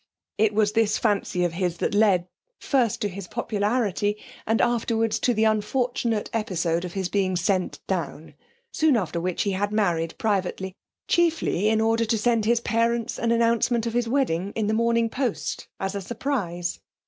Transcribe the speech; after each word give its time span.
It 0.39 0.55
was 0.55 0.71
this 0.71 0.97
fancy 0.97 1.43
of 1.43 1.53
his 1.53 1.77
that 1.77 1.93
led, 1.93 2.25
first, 2.59 3.01
to 3.01 3.07
his 3.07 3.27
popularity, 3.27 4.17
and 4.47 4.59
afterwards 4.59 5.19
to 5.19 5.31
the 5.31 5.43
unfortunate 5.43 6.27
episode 6.33 6.83
of 6.83 6.93
his 6.93 7.07
being 7.07 7.35
sent 7.35 7.79
down; 7.85 8.33
soon 8.71 8.97
after 8.97 9.21
which 9.21 9.43
he 9.43 9.51
had 9.51 9.71
married 9.71 10.15
privately, 10.17 10.75
chiefly 11.07 11.69
in 11.69 11.79
order 11.79 12.05
to 12.05 12.17
send 12.17 12.45
his 12.45 12.61
parents 12.61 13.19
an 13.19 13.31
announcement 13.31 13.85
of 13.85 13.93
his 13.93 14.09
wedding 14.09 14.53
in 14.55 14.65
The 14.65 14.73
Morning 14.73 15.07
Post, 15.07 15.67
as 15.79 15.93
a 15.93 16.01
surprise. 16.01 16.79